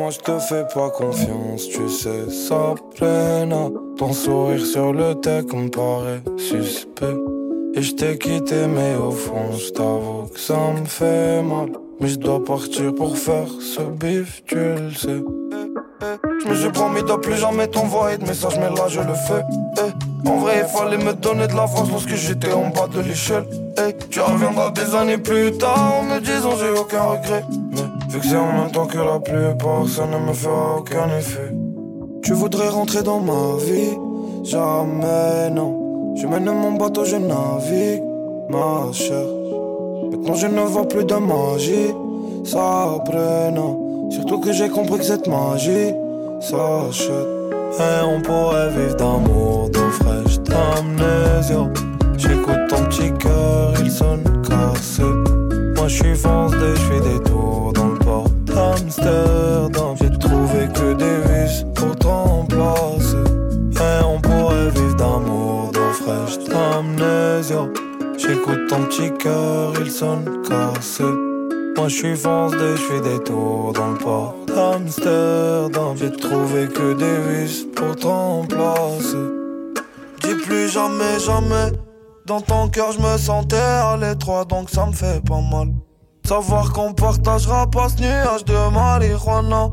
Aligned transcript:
Moi 0.00 0.10
je 0.10 0.18
te 0.18 0.38
fais 0.38 0.64
pas 0.74 0.88
confiance, 0.88 1.68
tu 1.68 1.86
sais, 1.88 2.30
ça 2.30 2.74
pleine. 2.96 3.54
Ton 3.98 4.12
sourire 4.14 4.64
sur 4.64 4.94
le 4.94 5.14
deck 5.14 5.52
me 5.52 5.68
paraît 5.68 6.22
suspect. 6.38 7.18
Et 7.74 7.82
je 7.82 7.92
t'ai 7.94 8.16
quitté, 8.16 8.66
mais 8.66 8.94
au 8.96 9.10
fond, 9.10 9.52
je 9.52 9.68
t'avoue 9.70 10.26
que 10.32 10.40
ça 10.40 10.56
me 10.72 10.86
fait 10.86 11.42
mal. 11.42 11.68
Mais 12.00 12.08
je 12.08 12.18
dois 12.18 12.42
partir 12.42 12.94
pour 12.94 13.16
faire 13.16 13.46
ce 13.60 13.82
bif, 13.82 14.42
tu 14.46 14.56
le 14.56 14.90
sais. 14.94 15.22
Je 16.42 16.48
me 16.48 16.54
suis 16.54 16.70
promis 16.70 17.02
de 17.02 17.16
plus 17.16 17.36
jamais 17.36 17.68
t'envoyer 17.68 18.16
de 18.16 18.24
messages, 18.24 18.58
mais 18.58 18.70
là 18.70 18.88
je 18.88 19.00
le 19.00 19.14
fais. 19.28 19.44
En 20.26 20.36
vrai, 20.38 20.62
il 20.64 20.78
fallait 20.78 21.04
me 21.04 21.12
donner 21.12 21.46
de 21.46 21.54
la 21.54 21.66
force 21.66 21.90
lorsque 21.90 22.14
j'étais 22.14 22.52
en 22.52 22.70
bas 22.70 22.88
de 22.88 23.00
l'échelle. 23.00 23.44
Tu 24.10 24.20
reviendras 24.20 24.70
des 24.70 24.94
années 24.94 25.18
plus 25.18 25.52
tard 25.58 26.00
en 26.00 26.02
me 26.04 26.20
disant 26.20 26.52
j'ai 26.58 26.70
aucun 26.70 27.02
regret. 27.02 27.44
Que 28.18 28.26
c'est 28.26 28.36
en 28.36 28.52
même 28.52 28.70
temps 28.72 28.86
que 28.86 28.98
la 28.98 29.20
plupart, 29.20 29.86
ça 29.86 30.06
ne 30.06 30.18
me 30.26 30.32
fera 30.32 30.78
aucun 30.78 31.08
effet. 31.16 31.52
Tu 32.22 32.32
voudrais 32.32 32.68
rentrer 32.68 33.02
dans 33.02 33.20
ma 33.20 33.56
vie? 33.58 33.96
Jamais, 34.44 35.50
non. 35.52 36.14
Je 36.16 36.26
mène 36.26 36.44
mon 36.44 36.72
bateau, 36.72 37.04
je 37.04 37.16
navigue, 37.16 38.02
ma 38.48 38.92
chère. 38.92 39.26
Maintenant 40.10 40.34
je 40.34 40.46
ne 40.48 40.60
vois 40.62 40.88
plus 40.88 41.04
de 41.04 41.14
magie, 41.14 41.94
ça 42.44 42.98
non. 43.54 44.08
Surtout 44.10 44.40
que 44.40 44.52
j'ai 44.52 44.68
compris 44.68 44.98
que 44.98 45.04
cette 45.04 45.28
magie 45.28 45.94
s'achète. 46.40 47.28
Et 47.78 48.04
on 48.04 48.20
pourrait 48.20 48.70
vivre 48.70 48.96
d'amour, 48.96 49.70
d'eau 49.70 49.90
fraîche, 49.90 50.40
d'amnésia. 50.40 51.68
J'écoute 52.18 52.66
ton 52.68 52.84
petit 52.86 53.12
cœur, 53.18 53.72
il 53.80 53.90
sonne 53.90 54.24
cassé. 54.42 55.04
Moi 55.76 55.86
je 55.86 56.02
suis 56.02 56.14
foncé, 56.16 56.56
je 56.74 56.80
fais 56.80 57.00
des 57.00 57.29
d'Amsterdam. 58.90 59.96
J'ai 60.00 60.10
trouvé 60.18 60.68
que 60.74 60.94
des 60.94 61.20
vis 61.28 61.64
pour 61.74 61.96
te 61.96 62.06
remplacer. 62.06 63.16
Et 63.76 64.04
on 64.04 64.20
pourrait 64.20 64.70
vivre 64.70 64.96
d'amour, 64.96 65.70
d'eau 65.72 65.92
fraîche, 65.92 66.38
d'amnésia. 66.48 67.68
J'écoute 68.18 68.66
ton 68.68 68.84
petit 68.84 69.10
cœur, 69.18 69.72
il 69.80 69.90
sonne 69.90 70.42
cassé. 70.46 71.04
Moi 71.76 71.88
je 71.88 71.94
suis 71.94 72.16
foncé, 72.16 72.58
je 72.58 72.82
fais 72.82 73.00
des 73.00 73.22
tours 73.22 73.72
dans 73.72 73.92
le 73.92 73.98
port 73.98 74.34
d'Amsterdam. 74.46 75.96
J'ai 75.96 76.10
trouvé 76.10 76.68
que 76.68 76.92
des 76.94 77.44
vis 77.44 77.66
pour 77.74 77.96
te 77.96 78.06
remplacer. 78.06 79.16
Dis 80.22 80.34
plus 80.34 80.68
jamais, 80.68 81.18
jamais. 81.18 81.72
Dans 82.26 82.40
ton 82.40 82.68
cœur, 82.68 82.92
je 82.92 83.00
me 83.00 83.16
sentais 83.16 83.56
à 83.56 83.96
l'étroit, 83.96 84.44
donc 84.44 84.68
ça 84.68 84.84
me 84.86 84.92
fait 84.92 85.24
pas 85.24 85.40
mal. 85.40 85.68
Savoir 86.30 86.72
qu'on 86.72 86.92
partagera 86.92 87.66
pas 87.66 87.88
ce 87.88 88.00
nuage 88.00 88.44
de 88.44 88.72
marijuana. 88.72 89.68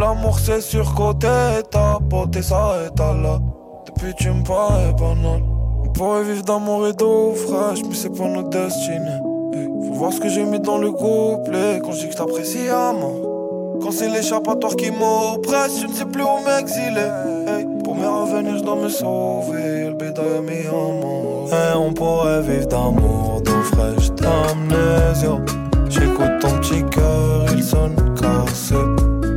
L'amour 0.00 0.36
c'est 0.40 0.60
surcoté, 0.60 1.28
ta 1.70 2.00
beauté 2.00 2.42
ça 2.42 2.74
est 2.84 3.00
à 3.00 3.12
là. 3.14 3.38
Depuis 3.86 4.12
tu 4.16 4.28
me 4.30 4.42
parais 4.42 4.92
banal. 4.98 5.44
On 5.84 5.88
pourrait 5.90 6.24
vivre 6.24 6.42
d'amour 6.42 6.88
et 6.88 6.92
d'eau 6.92 7.34
fraîche, 7.34 7.84
mais 7.88 7.94
c'est 7.94 8.10
pas 8.10 8.26
notre 8.26 8.48
destinée. 8.48 9.20
faut 9.86 9.92
voir 9.92 10.12
ce 10.12 10.18
que 10.18 10.28
j'ai 10.28 10.42
mis 10.42 10.58
dans 10.58 10.78
le 10.78 10.90
couplet 10.90 11.80
quand 11.84 11.92
je 11.92 12.00
dis 12.00 12.08
que 12.08 12.16
t'apprécies 12.16 12.68
à 12.68 12.92
mort. 12.92 13.78
Quand 13.80 13.92
c'est 13.92 14.08
l'échappatoire 14.08 14.74
qui 14.74 14.90
m'oppresse, 14.90 15.82
je 15.82 15.86
ne 15.86 15.92
sais 15.92 16.06
plus 16.06 16.24
où 16.24 16.44
m'exiler. 16.44 17.12
pour 17.84 17.94
me 17.94 18.08
revenir, 18.08 18.58
je 18.58 18.64
dois 18.64 18.74
me 18.74 18.88
sauver. 18.88 19.84
Le 19.86 19.94
bédaille 19.94 20.42
mis 20.42 20.68
en 20.68 21.46
Et 21.46 21.76
on 21.76 21.92
pourrait 21.92 22.42
vivre 22.42 22.66
d'amour, 22.66 23.40
d'eau 23.44 23.62
fraîche, 23.70 24.10
d'amnésia. 24.14 25.38
J'écoute 26.02 26.38
ton 26.40 26.58
petit 26.58 26.82
cœur, 26.90 27.46
il 27.54 27.62
sonne 27.62 27.94
cassé. 28.20 28.74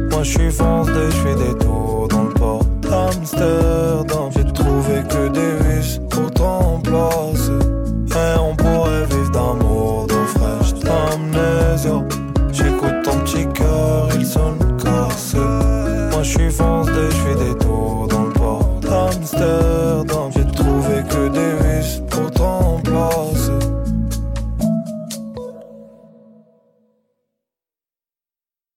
Moi 0.09 0.23
je 0.23 0.31
suis 0.31 0.51
foncé, 0.51 0.91
je 1.11 1.17
fais 1.17 1.35
des 1.35 1.55
tours 1.59 2.07
dans 2.09 2.23
le 2.23 2.33
port 2.33 2.65
d'Amsterdam. 2.81 4.31
J'ai 4.35 4.51
trouvé 4.51 5.03
que 5.07 5.27
des 5.29 5.63
vis 5.63 6.01
pour 6.09 6.31
ton 6.31 6.79
plat. 6.79 7.24